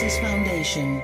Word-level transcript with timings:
Genesis 0.00 0.18
Foundation. 0.20 1.02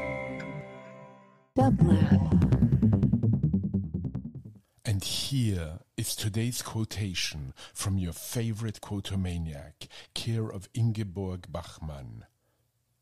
And 4.86 5.04
here 5.04 5.80
is 5.98 6.16
today's 6.16 6.62
quotation 6.62 7.52
from 7.74 7.98
your 7.98 8.14
favorite 8.14 8.80
quotomaniac, 8.80 9.88
care 10.14 10.50
of 10.50 10.70
Ingeborg 10.72 11.52
Bachmann. 11.52 12.24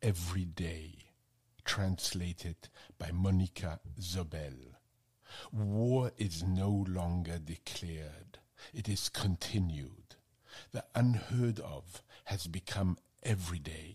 Every 0.03 0.45
day. 0.45 0.96
Translated 1.65 2.57
by 2.99 3.13
Monica 3.13 3.79
Zobel. 4.01 4.75
War 5.53 6.11
is 6.19 6.43
no 6.43 6.85
longer 6.89 7.39
declared. 7.39 8.39
It 8.73 8.89
is 8.89 9.09
continued. 9.09 10.17
The 10.73 10.85
unheard 10.97 11.61
of 11.61 12.03
has 12.25 12.49
become 12.49 12.99
every 13.23 13.61
day. 13.61 13.94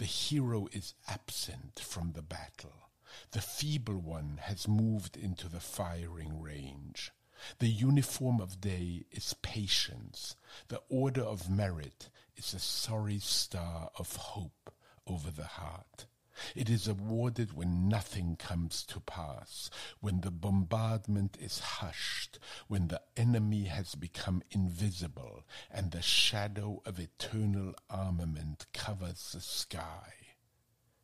The 0.00 0.06
hero 0.06 0.66
is 0.72 0.94
absent 1.08 1.78
from 1.78 2.12
the 2.12 2.22
battle. 2.22 2.88
The 3.32 3.42
feeble 3.42 3.98
one 3.98 4.38
has 4.40 4.66
moved 4.66 5.14
into 5.14 5.46
the 5.46 5.60
firing 5.60 6.40
range. 6.40 7.12
The 7.58 7.68
uniform 7.68 8.40
of 8.40 8.62
day 8.62 9.04
is 9.10 9.34
patience. 9.42 10.36
The 10.68 10.80
order 10.88 11.20
of 11.20 11.50
merit 11.50 12.08
is 12.34 12.54
a 12.54 12.58
sorry 12.58 13.18
star 13.18 13.90
of 13.98 14.16
hope 14.16 14.72
over 15.06 15.30
the 15.30 15.44
heart. 15.44 16.06
It 16.54 16.70
is 16.70 16.88
awarded 16.88 17.52
when 17.52 17.88
nothing 17.88 18.36
comes 18.36 18.82
to 18.84 19.00
pass, 19.00 19.70
when 20.00 20.20
the 20.20 20.30
bombardment 20.30 21.36
is 21.40 21.58
hushed, 21.58 22.38
when 22.68 22.88
the 22.88 23.02
enemy 23.16 23.64
has 23.64 23.94
become 23.94 24.42
invisible, 24.50 25.44
and 25.70 25.90
the 25.90 26.02
shadow 26.02 26.82
of 26.86 26.98
eternal 26.98 27.74
armament 27.88 28.66
covers 28.72 29.32
the 29.32 29.40
sky. 29.40 30.14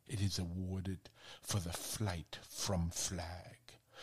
It 0.07 0.21
is 0.21 0.39
awarded 0.39 1.09
for 1.41 1.59
the 1.59 1.73
flight 1.73 2.39
from 2.47 2.89
flag, 2.89 3.57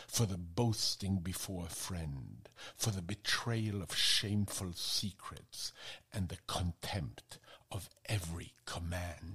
for 0.07 0.25
the 0.25 0.37
boasting 0.37 1.17
before 1.17 1.65
a 1.65 1.69
friend, 1.69 2.49
for 2.75 2.91
the 2.91 3.01
betrayal 3.01 3.81
of 3.81 3.95
shameful 3.95 4.73
secrets, 4.73 5.73
and 6.13 6.29
the 6.29 6.37
contempt 6.47 7.39
of 7.71 7.89
every 8.05 8.53
command. 8.65 9.34